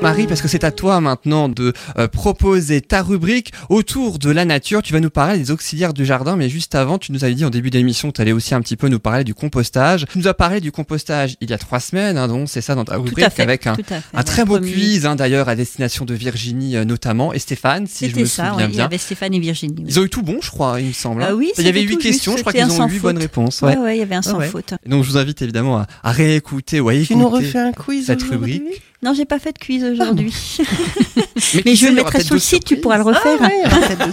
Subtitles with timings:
[0.00, 4.44] Marie, parce que c'est à toi maintenant de euh, proposer ta rubrique autour de la
[4.44, 4.80] nature.
[4.80, 7.44] Tu vas nous parler des auxiliaires du jardin, mais juste avant, tu nous avais dit
[7.44, 10.06] en début d'émission, tu allais aussi un petit peu nous parler du compostage.
[10.10, 12.76] Tu nous as parlé du compostage il y a trois semaines, hein, donc c'est ça
[12.76, 14.22] dans ta rubrique, fait, avec un, fait.
[14.24, 18.04] très beau Premier- quiz hein, d'ailleurs à destination de Virginie euh, notamment, et Stéphane, si
[18.06, 18.84] je C'était me ça, souviens oui, il y bien.
[18.84, 19.74] avait Stéphane et Virginie.
[19.78, 19.84] oui.
[19.88, 21.22] Ils ont eu tout bon, je crois, il me semble.
[21.24, 21.28] hein.
[21.30, 23.00] Ah oui, il y avait huit questions, juste, je crois qu'ils ont sans eu huit
[23.00, 23.62] bonnes réponses.
[23.62, 23.82] Ouais, Ouais.
[23.82, 24.46] ouais, il y avait un sans Ouais.
[24.48, 24.74] faute.
[24.86, 27.16] Donc je vous invite évidemment à, à réécouter ou à Tu écouter.
[27.16, 28.62] nous refais un quiz cette rubrique.
[29.02, 30.30] Non, j'ai pas fait de quiz aujourd'hui.
[31.36, 33.40] qui Mais je le mettrai sur le site, tu pourras le Ah refaire.
[33.40, 34.12] ouais.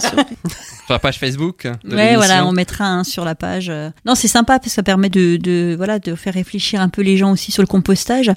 [0.86, 1.66] Sur la page Facebook.
[1.84, 3.68] de Ouais, voilà, on mettra un sur la page.
[3.70, 3.90] euh.
[4.04, 7.02] Non, c'est sympa parce que ça permet de, de, voilà, de faire réfléchir un peu
[7.02, 8.30] les gens aussi sur le compostage.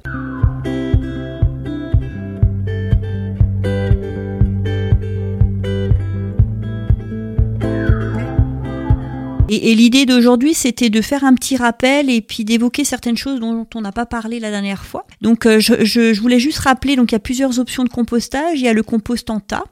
[9.49, 13.65] Et, l'idée d'aujourd'hui, c'était de faire un petit rappel et puis d'évoquer certaines choses dont
[13.73, 15.05] on n'a pas parlé la dernière fois.
[15.21, 17.89] Donc, euh, je, je, je voulais juste rappeler, donc il y a plusieurs options de
[17.89, 18.59] compostage.
[18.59, 19.63] Il y a le compost en tas,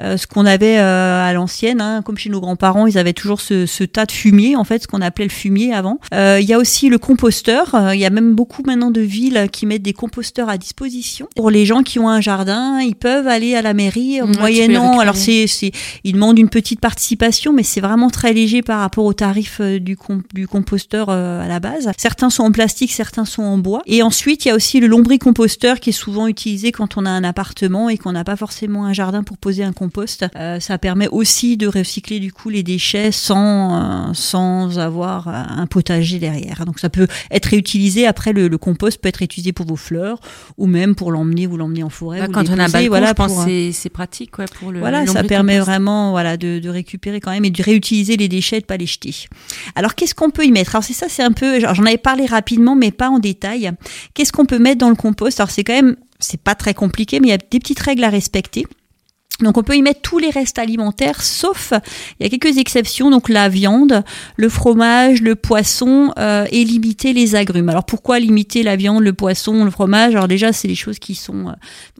[0.00, 3.40] euh, ce qu'on avait euh, à l'ancienne, hein, comme chez nos grands-parents, ils avaient toujours
[3.40, 5.98] ce, ce tas de fumier, en fait, ce qu'on appelait le fumier avant.
[6.14, 7.74] Euh, il y a aussi le composteur.
[7.74, 11.28] Euh, il y a même beaucoup maintenant de villes qui mettent des composteurs à disposition
[11.36, 12.80] pour les gens qui ont un jardin.
[12.80, 14.98] Ils peuvent aller à la mairie Ouais, moyennant.
[14.98, 15.72] Alors c'est, c'est,
[16.04, 19.78] ils demandent une petite participation, mais c'est vraiment très léger par rapport au tarif euh,
[19.78, 21.90] du, com- du composteur à la base.
[21.96, 23.82] Certains sont en plastique, certains sont en bois.
[23.86, 27.10] Et ensuite, il y a aussi le lombricomposteur qui est souvent utilisé quand on a
[27.10, 30.24] un appartement et qu'on n'a pas forcément un jardin pour poser un compost.
[30.36, 35.32] Euh, ça permet aussi de recycler du coup les déchets sans euh, sans avoir euh,
[35.32, 36.64] un potager derrière.
[36.64, 38.06] Donc ça peut être réutilisé.
[38.06, 40.18] Après, le, le compost peut être réutilisé pour vos fleurs
[40.58, 42.20] ou même pour l'emmener, vous l'emmener en forêt.
[42.20, 44.46] Bah, vous quand on a un déposez, balcon, voilà, je pense que c'est- pratique ouais,
[44.58, 48.16] pour le voilà, ça permet vraiment voilà de, de récupérer quand même et de réutiliser
[48.16, 49.14] les déchets et de pas les jeter.
[49.74, 50.74] Alors qu'est-ce qu'on peut y mettre?
[50.74, 53.70] Alors c'est ça, c'est un peu, j'en avais parlé rapidement, mais pas en détail.
[54.14, 55.40] Qu'est-ce qu'on peut mettre dans le compost?
[55.40, 58.04] Alors c'est quand même, c'est pas très compliqué, mais il y a des petites règles
[58.04, 58.66] à respecter.
[59.40, 61.72] Donc on peut y mettre tous les restes alimentaires, sauf
[62.20, 64.04] il y a quelques exceptions, donc la viande,
[64.36, 67.68] le fromage, le poisson euh, et limiter les agrumes.
[67.68, 70.14] Alors pourquoi limiter la viande, le poisson, le fromage?
[70.14, 71.52] Alors déjà c'est des choses qui sont, euh,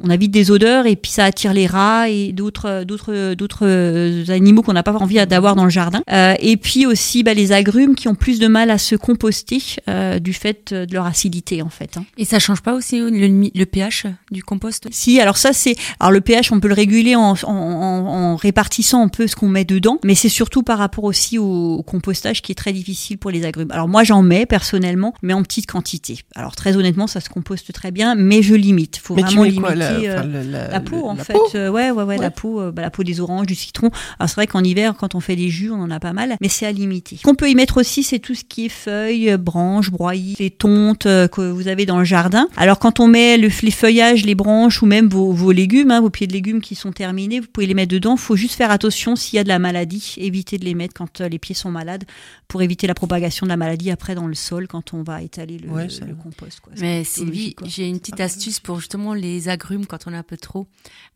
[0.05, 4.25] on évite des odeurs et puis ça attire les rats et d'autres d'autres d'autres euh,
[4.29, 6.03] animaux qu'on n'a pas envie d'avoir dans le jardin.
[6.13, 9.61] Euh, et puis aussi bah, les agrumes qui ont plus de mal à se composter
[9.89, 11.97] euh, du fait de leur acidité en fait.
[11.97, 12.05] hein.
[12.19, 14.87] Et ça change pas aussi le, le pH du compost?
[14.93, 18.37] Si, alors ça c'est, alors le pH on peut le réguler en, en, en- en
[18.37, 21.83] répartissant un peu ce qu'on met dedans, mais c'est surtout par rapport aussi au, au
[21.83, 23.69] compostage qui est très difficile pour les agrumes.
[23.71, 26.21] Alors moi j'en mets personnellement, mais en petite quantité.
[26.35, 28.99] Alors très honnêtement ça se composte très bien, mais je limite.
[29.03, 29.63] Faut Mais tu vraiment mets limiter.
[29.67, 32.19] quoi la, euh, enfin, la, la peau en fait, peau Euh, ouais, ouais, ouais, Ouais.
[32.19, 33.91] la peau, euh, bah, la peau des oranges, du citron.
[34.19, 36.37] Alors c'est vrai qu'en hiver, quand on fait des jus, on en a pas mal,
[36.41, 37.19] mais c'est à limiter.
[37.25, 40.51] Qu'on peut y mettre aussi, c'est tout ce qui est feuilles, euh, branches, broyis, les
[40.51, 42.49] tontes que vous avez dans le jardin.
[42.57, 46.01] Alors quand on met le, les feuillages, les branches ou même vos, vos légumes, hein,
[46.01, 48.17] vos pieds de légumes qui sont terminés, vous pouvez les mettre dedans.
[48.17, 51.21] Faut juste faire attention s'il y a de la maladie, éviter de les mettre quand
[51.21, 52.05] euh, les pieds sont malades
[52.49, 55.59] pour éviter la propagation de la maladie après dans le sol quand on va étaler
[55.59, 56.61] le, Ouais, le compost.
[56.61, 56.73] Quoi.
[56.81, 60.37] Mais Sylvie, j'ai une petite astuce pour justement les agrumes quand on a un peu
[60.37, 60.67] trop.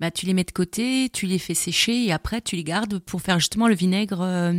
[0.01, 2.99] Bah, tu les mets de côté, tu les fais sécher et après tu les gardes
[2.99, 4.53] pour faire justement le vinaigre euh,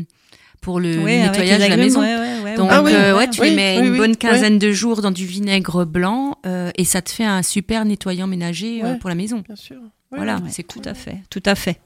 [0.62, 2.00] pour le Ouais, nettoyage de la maison.
[2.02, 3.98] ouais, ouais, ouais, Donc Ah oui, euh, ouais, tu oui, les mets oui, une oui,
[4.00, 4.18] bonne oui.
[4.18, 8.26] quinzaine de jours dans du vinaigre blanc euh, et ça te fait un super nettoyant
[8.28, 9.44] ménager euh, pour la maison.
[9.46, 9.78] Bien sûr.
[10.12, 11.80] Voilà, Ouais, c'est tout à fait, tout à fait.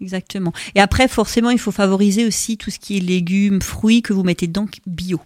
[0.00, 0.52] Exactement.
[0.74, 4.22] Et après, forcément, il faut favoriser aussi tout ce qui est légumes, fruits que vous
[4.24, 5.20] mettez dedans bio.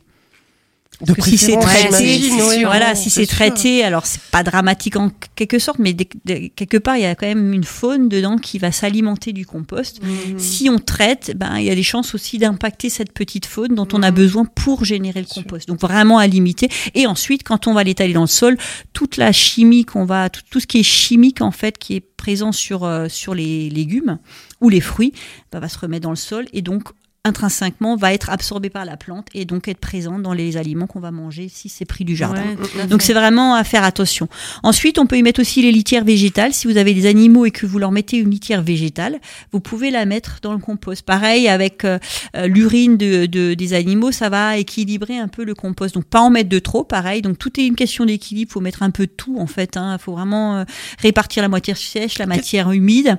[1.01, 5.13] De que si c'est traité, ouais, voilà, si c'est traité, alors c'est pas dramatique en
[5.37, 8.73] quelque sorte, mais quelque part, il y a quand même une faune dedans qui va
[8.73, 10.03] s'alimenter du compost.
[10.03, 10.41] Mhm.
[10.41, 13.87] Si on traite, ben il y a des chances aussi d'impacter cette petite faune dont
[13.93, 14.17] on a Mhm.
[14.17, 15.69] besoin pour générer le compost.
[15.69, 16.69] Donc vraiment à limiter.
[16.97, 18.59] Et ensuite, quand on va l'étaler dans le sol,
[18.93, 22.01] toute la chimie qu'on va, tout, tout ce qui est chimique en fait, qui est
[22.01, 24.19] présent sur euh, sur les légumes
[24.61, 25.13] ou les fruits,
[25.53, 26.89] ben, va se remettre dans le sol et donc
[27.29, 30.99] intrinsèquement va être absorbé par la plante et donc être présent dans les aliments qu'on
[31.01, 32.43] va manger si c'est pris du jardin.
[32.77, 34.29] Ouais, Donc c'est vraiment à faire attention.
[34.63, 36.53] Ensuite, on peut y mettre aussi les litières végétales.
[36.53, 39.21] Si vous avez des animaux et que vous leur mettez une litière végétale,
[39.53, 41.03] vous pouvez la mettre dans le compost.
[41.03, 41.99] Pareil avec euh,
[42.37, 45.95] euh, l'urine de, de- des animaux, ça va équilibrer un peu le compost.
[45.95, 47.23] Donc pas en mettre de trop, pareil.
[47.23, 48.51] Donc tout est une question d'équilibre.
[48.53, 49.77] faut mettre un peu de tout en fait.
[49.77, 50.65] Il faut vraiment euh,
[51.01, 53.19] répartir la matière sèche, la matière humide.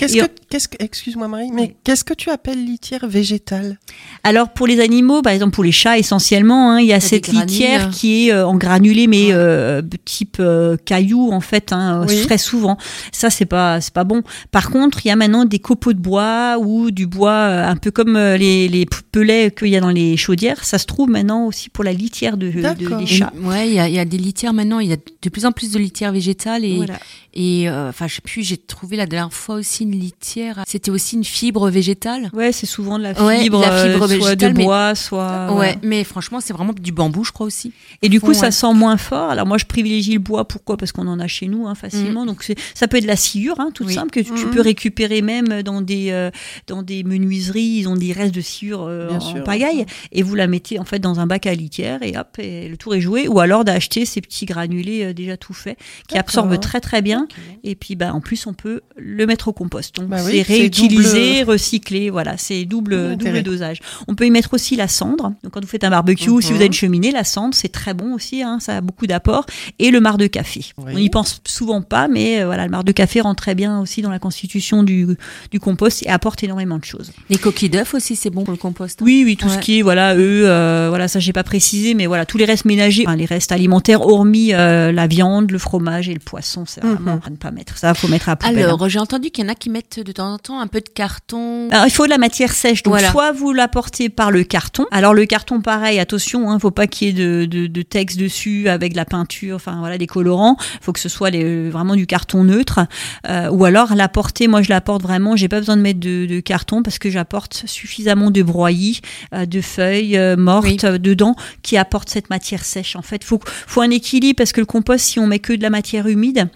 [0.00, 3.47] Que, qu'est-ce que, excuse-moi Marie, mais qu'est-ce que tu appelles litière végétale?
[3.50, 3.78] Végétale
[4.24, 7.24] Alors pour les animaux, par exemple pour les chats essentiellement, hein, il y a cette
[7.30, 7.48] granules.
[7.48, 9.32] litière qui est euh, en granulé mais Ouais.
[9.34, 12.22] euh, type euh, caillou en fait, hein, Oui.
[12.24, 12.76] très souvent.
[13.12, 14.22] Ça c'est pas c'est pas bon.
[14.50, 17.76] Par contre, il y a maintenant des copeaux de bois ou du bois euh, un
[17.76, 20.64] peu comme euh, les, les pelets qu'il y a dans les chaudières.
[20.64, 23.32] Ça se trouve maintenant aussi pour la litière de, des chats.
[23.42, 24.78] Ouais, il y a, il y a des litières maintenant.
[24.80, 26.98] Il y a de plus en plus de litières végétales et Voilà.
[27.34, 28.42] et euh, enfin je sais plus.
[28.42, 30.62] J'ai trouvé la dernière fois aussi une litière.
[30.66, 32.30] C'était aussi une fibre végétale.
[32.32, 34.94] Ouais, c'est souvent de la Ouais, fibre, la fibre euh, soit de végétale, mais- bois,
[34.94, 35.52] soit.
[35.54, 37.72] ouais, mais franchement c'est vraiment du bambou, je crois aussi.
[38.02, 38.34] Et du coup, Ouais.
[38.34, 39.30] ça sent moins fort.
[39.30, 40.46] Alors moi, je privilégie le bois.
[40.46, 40.76] Pourquoi?
[40.76, 42.26] Parce qu'on en a chez nous hein, facilement.
[42.26, 43.94] Donc c'est- ça peut être de la sciure, hein, toute Oui.
[43.94, 44.50] simple que tu Mhm.
[44.50, 46.30] peux récupérer même dans des euh,
[46.66, 47.78] dans des menuiseries.
[47.80, 49.44] Ils ont des restes de sciure euh, en sûr.
[49.44, 52.68] pagaille et vous la mettez en fait dans un bac à litière et hop, et
[52.68, 53.28] le tour est joué.
[53.28, 55.78] Ou alors d'acheter ces petits granulés euh, déjà tout faits
[56.08, 57.26] qui absorbent très très bien.
[57.64, 59.96] Et puis bah en plus on peut le mettre au compost.
[59.96, 62.10] Donc Bah oui, c'est c'est réutilisé, recyclé.
[62.10, 63.80] Voilà, c'est double Double dosage.
[64.06, 65.32] On peut y mettre aussi la cendre.
[65.42, 66.40] Donc quand vous faites un barbecue, Mhm.
[66.42, 68.42] si vous avez une cheminée, la cendre c'est très bon aussi.
[68.42, 69.46] hein, ça a beaucoup d'apports.
[69.78, 70.64] Et le marc de café.
[70.78, 70.92] Oui.
[70.94, 73.80] On n'y pense souvent pas, mais euh, voilà, le marc de café rentre très bien
[73.80, 75.06] aussi dans la constitution du,
[75.50, 77.12] du compost et apporte énormément de choses.
[77.30, 79.00] Les coquilles d'œufs aussi c'est bon pour le compost.
[79.00, 79.04] hein?
[79.04, 82.06] Oui, oui, tout ce qui est voilà, eux, euh, voilà, ça j'ai pas précisé, mais
[82.06, 86.08] voilà, tous les restes ménagers, enfin, les restes alimentaires, hormis euh, la viande, le fromage
[86.08, 87.20] et le poisson, c'est vraiment Mhm.
[87.26, 87.76] à ne pas mettre.
[87.78, 88.58] Ça, faut mettre à la poubelle.
[88.58, 88.64] hein.
[88.66, 90.80] Alors j'ai entendu qu'il y en a qui mettent de temps en temps un peu
[90.80, 91.68] de carton.
[91.70, 92.82] Alors, il faut de la matière sèche.
[92.82, 93.07] Donc, Voilà.
[93.10, 94.86] Soit vous l'apportez par le carton.
[94.90, 98.18] Alors, le carton, pareil, attention, hein, faut pas qu'il y ait de, de, de texte
[98.18, 100.56] dessus avec de la peinture, enfin, voilà, des colorants.
[100.80, 102.80] faut que ce soit les- vraiment du carton neutre.
[103.28, 106.40] Euh, ou alors, l'apporter, moi, je l'apporte vraiment, j'ai pas besoin de mettre de, de
[106.40, 109.00] carton parce que j'apporte suffisamment de broyis,
[109.34, 110.78] euh, de feuilles euh, mortes Oui.
[110.84, 112.96] euh, dedans qui apportent cette matière sèche.
[112.96, 115.62] En fait, faut, faut un équilibre parce que le compost, si on met que de
[115.62, 116.48] la matière humide,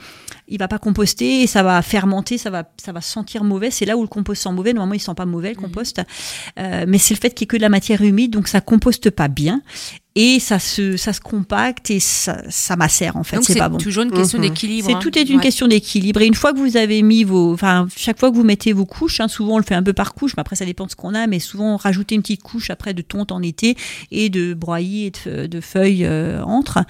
[0.49, 3.71] il va pas composter et ça va fermenter, ça va, ça va sentir mauvais.
[3.71, 4.73] C'est là où le compost sent mauvais.
[4.73, 6.01] Normalement, il sent pas mauvais le compost,
[6.59, 8.61] Euh, mais c'est le fait qu'il y ait que de la matière humide, donc ça
[8.61, 9.63] composte pas bien
[10.15, 13.37] et ça se, ça se compacte et ça, ça macère en fait.
[13.37, 13.79] Donc C'est c'est pas bon.
[13.79, 14.45] toujours une question Mhm.
[14.49, 14.89] d'équilibre.
[14.89, 14.99] C'est hein.
[15.01, 15.43] tout est une Ouais.
[15.43, 16.21] question d'équilibre.
[16.21, 18.85] Et une fois que vous avez mis vos, enfin, chaque fois que vous mettez vos
[18.85, 20.91] couches, hein, souvent on le fait un peu par couche, mais après ça dépend de
[20.91, 23.77] ce qu'on a, mais souvent rajouter une petite couche après de tonte en été
[24.11, 26.81] et de broyis et de, de feuilles euh, entre,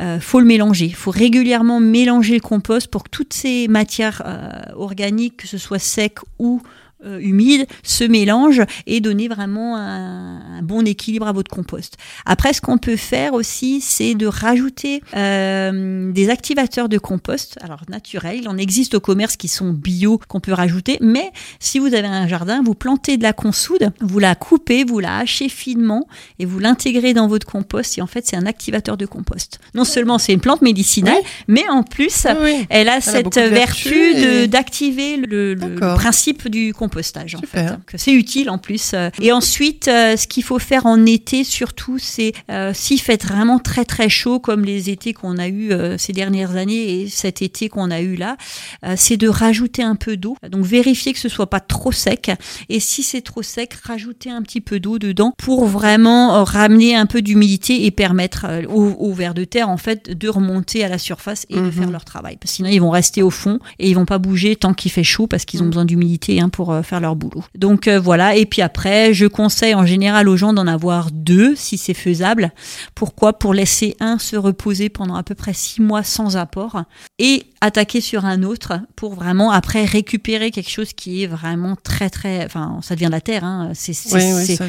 [0.00, 0.86] euh, faut le mélanger.
[0.86, 5.58] Il faut régulièrement mélanger le compost pour que toutes ces matières euh, organiques, que ce
[5.58, 6.62] soit sec ou
[7.04, 11.96] euh, humide, se mélangent et donner vraiment un, un bon équilibre à votre compost.
[12.26, 17.82] Après, ce qu'on peut faire aussi, c'est de rajouter euh, des activateurs de compost, alors
[17.88, 18.38] naturels.
[18.42, 22.06] Il en existe au commerce qui sont bio qu'on peut rajouter, mais si vous avez
[22.08, 26.06] un jardin, vous plantez de la consoude, vous la coupez, vous la hachez finement
[26.38, 27.98] et vous l'intégrez dans votre compost.
[27.98, 29.58] Et en fait, c'est un activateur de compost.
[29.74, 32.66] Non seulement c'est une plante médicinale, mais en plus, Oui, oui.
[32.70, 37.34] elle a cette vertu et- d'activer le, le- principe du compostage.
[37.34, 37.68] En Super.
[37.70, 38.92] fait, que c'est utile en plus.
[38.94, 43.22] Euh, Et ensuite, euh, ce qu'il faut faire en été surtout, c'est euh, s'il fait
[43.24, 47.08] vraiment très très chaud, comme les étés qu'on a eu euh, ces dernières années et
[47.08, 48.36] cet été qu'on a eu là,
[48.84, 50.36] euh, c'est de rajouter un peu d'eau.
[50.50, 52.30] Donc vérifier que ce soit pas trop sec.
[52.68, 56.94] Et si c'est trop sec, rajouter un petit peu d'eau dedans pour vraiment euh, ramener
[56.94, 60.88] un peu d'humidité et permettre aux, aux vers de terre en fait de remonter à
[60.88, 61.72] la surface et de Mhm.
[61.72, 62.36] faire leur travail.
[62.40, 64.90] Parce que sinon ils vont rester au fond et ils vont pas bouger tant qu'il
[64.90, 65.70] fait chaud parce qu'ils ont Mhm.
[65.70, 67.44] besoin d'humidité hein, pour faire leur boulot.
[67.56, 68.36] Donc euh, voilà.
[68.36, 72.52] Et puis après, je conseille en général aux gens d'en avoir deux si c'est faisable.
[72.94, 73.32] Pourquoi?
[73.38, 76.82] Pour laisser un se reposer pendant à peu près six mois sans apport
[77.18, 82.10] et attaquer sur un autre pour vraiment après récupérer quelque chose qui est vraiment très
[82.10, 83.44] très, enfin ça devient de la terre.
[83.44, 83.70] Hein.
[83.74, 84.18] C'est ça-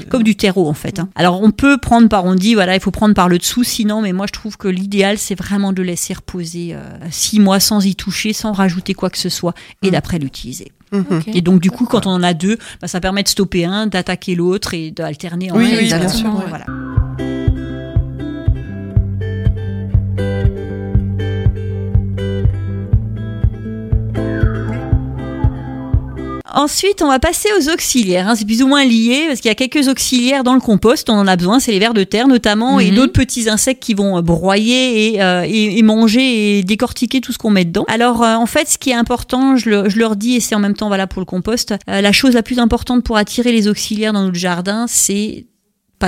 [0.09, 0.99] comme du terreau en fait.
[0.99, 1.09] hein.
[1.15, 4.01] Alors on peut prendre par, on dit voilà, il faut prendre par le dessous sinon,
[4.01, 7.85] mais moi je trouve que l'idéal c'est vraiment de laisser reposer euh, six mois sans
[7.85, 9.91] y toucher, sans rajouter quoi que ce soit et Mm.
[9.91, 10.71] d'après l'utiliser.
[10.93, 11.21] Mhm.
[11.33, 13.87] Et donc du coup quand on en a deux, bah, ça permet de stopper un,
[13.87, 16.39] d'attaquer l'autre et d'alterner en Oui, bien Exactement, sûr.
[16.39, 16.49] ouais.
[16.49, 16.65] Voilà.
[26.53, 28.27] Ensuite, on va passer aux auxiliaires.
[28.29, 28.35] hein.
[28.35, 31.09] C'est plus ou moins lié parce qu'il y a quelques auxiliaires dans le compost.
[31.09, 31.59] On en a besoin.
[31.59, 32.95] C'est les vers de terre notamment et Mhm.
[32.95, 37.31] d'autres petits insectes qui vont euh, broyer et, euh, et- et manger et décortiquer tout
[37.31, 37.85] ce qu'on met dedans.
[37.87, 40.55] Alors, euh, en fait, ce qui est important, je, le- je leur dis et c'est
[40.55, 41.73] en même temps valable pour le compost.
[41.89, 45.45] euh, la chose la plus importante pour attirer les auxiliaires dans notre jardin, c'est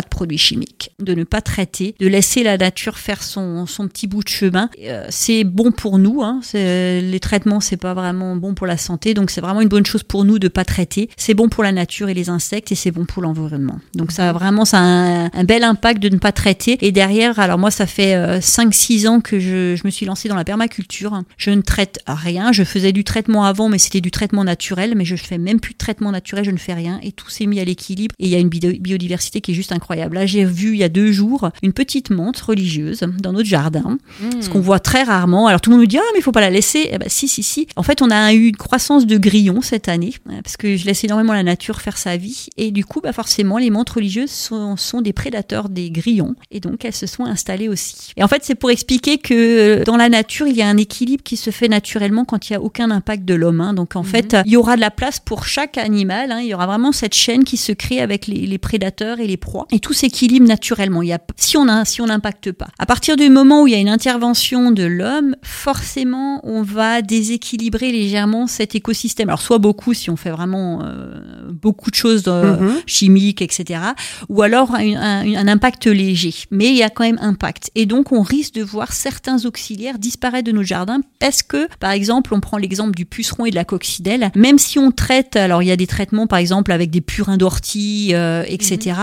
[0.02, 4.08] de produits chimiques, de ne pas traiter, de laisser la nature faire son, son petit
[4.08, 4.70] bout de chemin.
[4.84, 6.22] Euh, c'est bon pour nous.
[6.22, 6.42] Hein.
[6.54, 10.04] Les traitements, c'est pas vraiment bon pour la santé, donc c'est vraiment une bonne chose
[10.04, 11.10] pour nous de pas traiter.
[11.18, 13.80] C'est bon pour la nature et les insectes, et c'est bon pour l'environnement.
[13.96, 16.78] Donc ça a vraiment ça a un, bel impact de ne pas traiter.
[16.82, 20.36] Et derrière, alors moi, ça fait 5-6 ans que je, je me suis lancée dans
[20.36, 21.22] la permaculture.
[21.38, 22.52] Je ne traite rien.
[22.52, 24.94] Je faisais du traitement avant, mais c'était du traitement naturel.
[24.96, 26.44] Mais je fais même plus de traitement naturel.
[26.46, 28.16] Je ne fais rien, et tout s'est mis à l'équilibre.
[28.20, 29.85] Et il y a une bio- biodiversité qui est juste incroyable.
[29.94, 33.98] Là, j'ai vu il y a deux jours une petite menthe religieuse dans notre jardin,
[34.22, 34.42] Hmm.
[34.42, 35.48] ce qu'on voit très rarement.
[35.48, 36.88] Alors tout le monde me dit ah mais il faut pas la laisser.
[36.92, 37.68] Eh ben si si si.
[37.76, 40.86] En fait, on a eu une croissance de grillons cette année euh, parce que je
[40.86, 44.32] laisse énormément la nature faire sa vie et du coup bah forcément les menthes religieuses
[44.32, 48.12] sont, sont des prédateurs des grillons et donc elles se sont installées aussi.
[48.18, 49.34] Et en fait, c'est pour expliquer que
[49.82, 52.54] euh, dans la nature, il y a un équilibre qui se fait naturellement quand il
[52.54, 53.62] y a aucun impact de l'homme.
[53.62, 53.74] hein.
[53.74, 54.06] Donc en Mhm.
[54.08, 56.32] fait, il y aura de la place pour chaque animal.
[56.32, 56.40] hein.
[56.42, 59.38] Il y aura vraiment cette chaîne qui se crée avec les, les prédateurs et les
[59.38, 59.68] proies.
[59.76, 61.02] Et tout s'équilibre naturellement.
[61.02, 62.68] Il y a, si on a, si on n'impacte pas.
[62.80, 67.02] À partir du moment où il y a une intervention de l'homme, forcément, on va
[67.02, 69.28] déséquilibrer légèrement cet écosystème.
[69.28, 72.76] Alors soit beaucoup si on fait vraiment euh, beaucoup de choses euh, Mhm.
[72.86, 73.82] chimiques, etc.
[74.30, 76.34] Ou alors un, un- un impact léger.
[76.52, 77.70] Mais il y a quand même impact.
[77.76, 81.92] Et donc, on risque de voir certains auxiliaires disparaître de nos jardins parce que, par
[81.92, 84.32] exemple, on prend l'exemple du puceron et de la coccinelle.
[84.36, 87.36] Même si on traite, alors il y a des traitements, par exemple, avec des purins
[87.38, 88.96] d'ortie, euh, etc.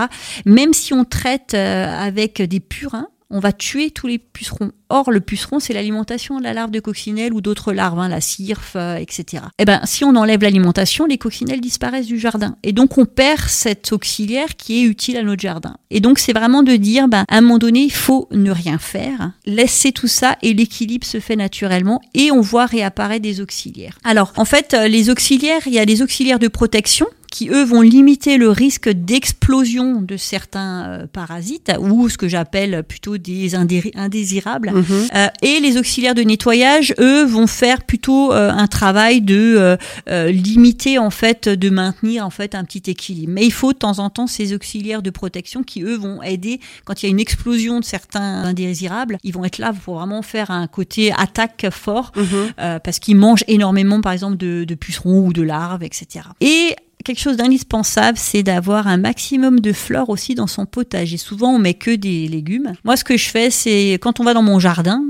[0.63, 4.71] Même si on traite euh, avec des purins, on va tuer tous les pucerons.
[4.87, 8.21] Or, le puceron, c'est l'alimentation de la larve de coccinelle ou d'autres larves, hein, la
[8.21, 9.43] cirfe, euh, etc.
[9.59, 12.55] Eh ben, si on enlève l'alimentation, les coccinelles disparaissent du jardin.
[12.63, 15.75] Et donc, on perd cet auxiliaire qui est utile à notre jardin.
[15.89, 18.77] Et donc, c'est vraiment de dire, ben, à un moment donné, il faut ne rien
[18.77, 23.97] faire, laisser tout ça et l'équilibre se fait naturellement et on voit réapparaître des auxiliaires.
[24.05, 27.63] Alors, en fait, euh, les auxiliaires, il y a des auxiliaires de protection qui eux
[27.63, 33.55] vont limiter le risque d'explosion de certains euh, parasites ou ce que j'appelle plutôt des
[33.55, 34.71] indé- indésirables.
[34.71, 35.07] Mhm.
[35.15, 39.77] Euh, et les auxiliaires de nettoyage, eux, vont faire plutôt euh, un travail de
[40.09, 43.33] euh, limiter en fait, de maintenir en fait un petit équilibre.
[43.33, 46.59] Mais il faut de temps en temps ces auxiliaires de protection qui eux vont aider
[46.85, 49.17] quand il y a une explosion de certains indésirables.
[49.23, 52.79] Ils vont être là pour vraiment faire un côté attaque fort Mhm.
[52.83, 56.25] parce qu'ils mangent énormément, par exemple, de, de pucerons ou de larves, etc.
[56.41, 61.17] Et quelque chose d'indispensable, c'est d'avoir un maximum de fleurs aussi dans son potager.
[61.17, 62.73] Souvent, on met que des légumes.
[62.83, 65.03] Moi, ce que je fais, c'est quand on va dans mon jardin,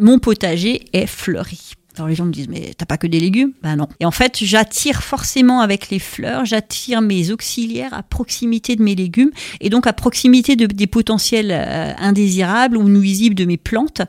[0.00, 1.74] mon potager est fleuri.
[1.98, 3.52] Alors les gens me disent mais t'as pas que des légumes?
[3.62, 3.88] Ben non.
[4.00, 8.94] Et en fait j'attire forcément avec les fleurs, j'attire mes auxiliaires à proximité de mes
[8.94, 14.02] légumes et donc à proximité de, des potentiels euh, indésirables ou nuisibles de mes plantes.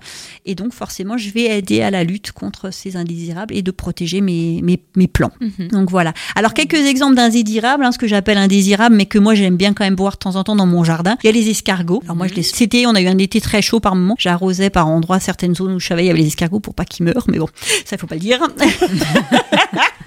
[0.46, 4.22] Et donc forcément je vais aider à la lutte contre ces indésirables et de protéger
[4.22, 5.32] mes, mes, mes plants.
[5.42, 5.70] Mhm.
[5.70, 6.14] Donc voilà.
[6.36, 9.84] Alors quelques exemples d'indésirables, hein, ce que j'appelle indésirables, mais que moi j'aime bien quand
[9.84, 11.18] même voir de temps en temps dans mon jardin.
[11.24, 12.02] Il y a les escargots.
[12.04, 12.44] Alors moi je les.
[12.44, 14.16] C'était, on a eu un été très chaud par moment.
[14.18, 16.86] J'arrosais par endroits certaines zones où je savais il y avait les escargots pour pas
[16.86, 17.48] qu'ils meurent, mais bon,
[17.86, 18.40] ça il faut pas le dire.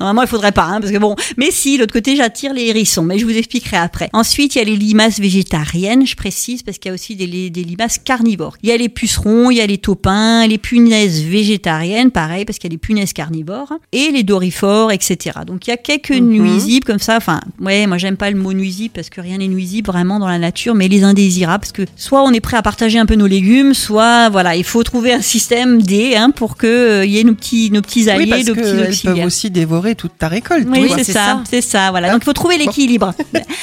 [0.00, 1.14] Normalement, il faudrait pas, hein, parce que bon.
[1.36, 4.08] Mais si, l'autre côté, j'attire les hérissons, mais je vous expliquerai après.
[4.12, 7.26] Ensuite, il y a les limaces végétariennes, je précise, parce qu'il y a aussi des,
[7.26, 8.56] li- des limaces carnivores.
[8.62, 12.58] Il y a les pucerons, il y a les taupins, les punaises végétariennes, pareil, parce
[12.58, 15.38] qu'il y a les punaises carnivores, et les dorifores, etc.
[15.46, 16.28] Donc, il y a quelques Mhm.
[16.28, 17.16] nuisibles comme ça.
[17.16, 20.28] Enfin, ouais, moi, j'aime pas le mot nuisible, parce que rien n'est nuisible vraiment dans
[20.28, 23.14] la nature, mais les indésirables, parce que soit on est prêt à partager un peu
[23.14, 27.18] nos légumes, soit, voilà, il faut trouver un système D, hein, pour que euh, y
[27.18, 29.14] ait nos petits, nos petits alliés, Oui, parce nos petits peuvent.
[29.48, 30.66] Aussi dévorer toute ta récolte.
[30.70, 31.42] Oui, c'est c'est ça, ça.
[31.48, 32.08] c'est ça, voilà.
[32.08, 32.12] Ah.
[32.12, 33.14] Donc il faut trouver l'équilibre.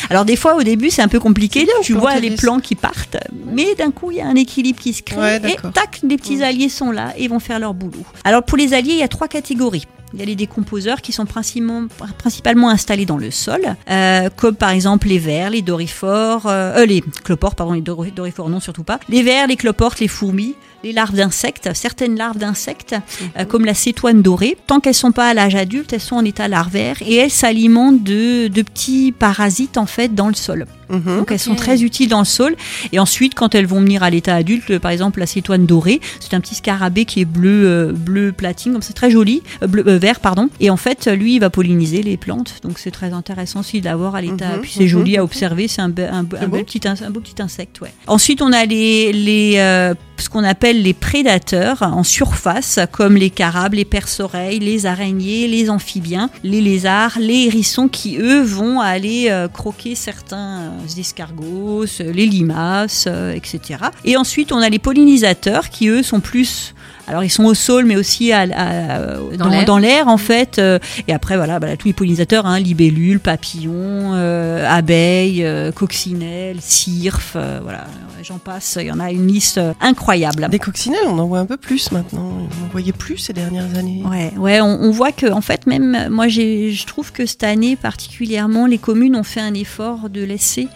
[0.10, 3.18] Alors des fois au début c'est un peu compliqué, tu vois les plants qui partent,
[3.52, 6.18] mais d'un coup il y a un équilibre qui se crée Ouais, et tac, les
[6.18, 8.04] petits alliés sont là et vont faire leur boulot.
[8.24, 9.86] Alors pour les alliés il y a trois catégories.
[10.14, 11.88] Il y a les décomposeurs qui sont principalement,
[12.18, 16.86] principalement installés dans le sol, euh, comme par exemple les vers, les dorifores, euh, euh,
[16.86, 20.94] les cloportes, pardon, les dorifores non surtout pas, les vers, les cloportes, les fourmis, les
[20.94, 22.96] larves d'insectes, certaines larves d'insectes,
[23.40, 24.56] euh, comme la cétoine dorée.
[24.68, 28.04] Tant qu'elles sont pas à l'âge adulte, elles sont en état larvaire et elles s'alimentent
[28.04, 30.68] de, de petits parasites en fait dans le sol.
[30.90, 31.18] Mhm.
[31.18, 32.56] Donc elles sont très utiles dans le sol.
[32.92, 36.36] Et ensuite, quand elles vont venir à l'état adulte, par exemple la cétoine dorée, c'est
[36.36, 39.84] un petit scarabée qui est bleu, euh, bleu platine, comme c'est très joli, euh, bleu
[39.88, 40.50] euh, vert pardon.
[40.60, 42.60] Et en fait, lui, il va polliniser les plantes.
[42.62, 44.58] Donc c'est très intéressant aussi d'avoir à l'état.
[44.58, 44.88] Mhm, Puis c'est mhm.
[44.90, 45.68] joli à observer.
[45.68, 46.58] C'est un, be- un, be- C'est un beau.
[46.58, 47.82] bel petit un beau petit insecte.
[47.82, 47.92] Ouais.
[48.06, 53.30] Ensuite, on a les les euh, ce qu'on appelle les prédateurs en surface, comme les
[53.30, 59.28] carabes, les perce-oreilles, les araignées, les amphibiens, les lézards, les hérissons, qui eux vont aller
[59.30, 63.86] euh, croquer certains euh, escargots, euh, les limaces, etc.
[64.04, 66.75] Et ensuite, on a les pollinisateurs qui eux sont plus
[67.08, 70.08] Alors ils sont au sol, mais aussi à, à- Dans dans, l'air.
[70.08, 70.58] en fait.
[70.60, 76.58] Euh, et après voilà, bah, tous les pollinisateurs, hein, libellules, papillons, euh, abeilles, euh, coccinelles,
[76.62, 77.86] cirfes, euh, voilà,
[78.24, 78.78] j'en passe.
[78.82, 80.48] Il y en a une liste incroyable.
[80.50, 82.32] Des coccinelles, on en voit un peu plus maintenant.
[82.62, 84.02] On en voyait plus ces dernières années.
[84.10, 87.76] Ouais, ouais, on, on voit que en fait même moi je trouve que cette année
[87.76, 90.68] particulièrement les communes ont fait un effort de laisser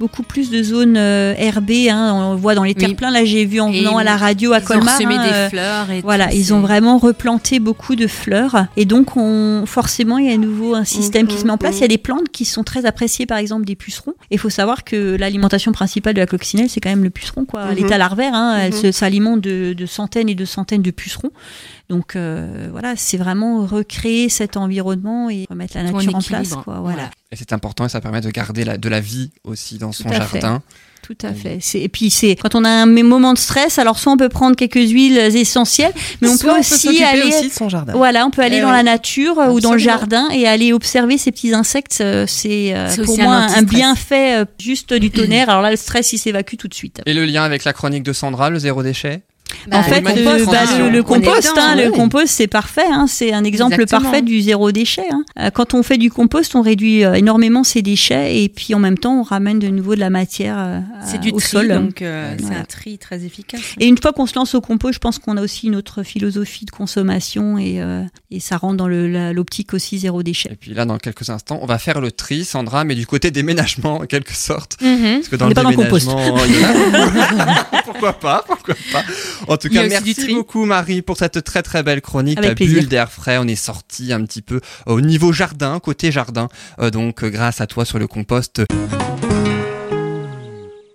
[0.00, 1.90] beaucoup plus de zones euh, herbées.
[1.90, 2.74] Hein, on le voit dans les Oui.
[2.74, 3.10] terre-pleins.
[3.10, 4.96] Là j'ai vu en venant à la radio à Ils ont Colmar.
[4.98, 8.86] semé hein, des euh, fleurs et voilà, ils ont vraiment replanté beaucoup de fleurs et
[8.86, 11.76] donc on, forcément il y a à nouveau un système qui se met en place.
[11.78, 14.14] Il y a des plantes qui sont très appréciées, par exemple des pucerons.
[14.30, 17.44] Et il faut savoir que l'alimentation principale de la coccinelle, c'est quand même le puceron,
[17.44, 17.66] quoi.
[17.66, 17.74] Mhm.
[17.76, 18.80] L'état larvaire, hein, elle Mhm.
[18.80, 21.30] se s'alimente de, de centaines et de centaines de pucerons.
[21.90, 26.62] Donc euh, voilà, c'est vraiment recréer cet environnement et remettre la nature en place, quoi.
[26.66, 26.80] Voilà.
[26.82, 27.10] Voilà.
[27.32, 30.08] Et c'est important et ça permet de garder la, de la vie aussi dans son
[30.08, 30.16] fait.
[30.16, 30.62] jardin.
[31.02, 31.58] Tout à fait.
[31.60, 34.28] C'est- Et puis c'est quand on a un moment de stress, alors soit on peut
[34.28, 37.94] prendre quelques huiles essentielles, mais on Soit peut aussi s'occuper aller aussi de son jardin.
[37.94, 40.72] Voilà, on peut aller Eh dans la nature euh, ou dans le jardin et aller
[40.72, 41.98] observer ces petits insectes.
[42.02, 43.64] euh, C'est euh, pour aussi un moi un, anti-stress.
[43.66, 45.48] bienfait juste du tonnerre.
[45.50, 47.00] Alors là, le stress, il s'évacue tout de suite.
[47.06, 49.22] Et le lien avec la chronique de Sandra, le zéro déchet?
[49.68, 50.90] Bah, en fait, le euh, compost, bah, transition.
[50.90, 52.82] le, compost, dedans, hein, le compost, c'est parfait.
[52.90, 54.02] hein, c'est un exemple Exactement.
[54.02, 55.04] parfait du zéro déchet.
[55.10, 55.24] hein.
[55.38, 58.78] Euh, Quand on fait du compost, on réduit euh, énormément ses déchets et puis en
[58.78, 61.68] même temps, on ramène de nouveau de la matière euh, C'est du au tri, sol.
[61.68, 63.60] donc euh, c'est un tri très efficace.
[63.78, 66.02] Et une fois qu'on se lance au compost, je pense qu'on a aussi une autre
[66.02, 70.50] philosophie de consommation et, euh, et ça rentre dans l'optique aussi zéro déchet.
[70.52, 73.30] Et puis là, dans quelques instants, on va faire le tri, Sandra, mais du côté
[73.30, 74.76] déménagement, en quelque sorte.
[74.80, 75.16] Mhm.
[75.16, 76.06] Parce que dans On le n'est pas dans le compost.
[76.08, 79.02] déménagement, il y a- pourquoi pas, pourquoi pas.
[79.48, 82.38] En tout cas, merci beaucoup Marie pour cette très très belle chronique.
[82.38, 82.80] Avec La plaisir.
[82.80, 86.48] bulle d'air frais, on est sorti un petit peu au niveau jardin, côté jardin.
[86.80, 88.62] Euh, donc, euh, grâce à toi sur le compost.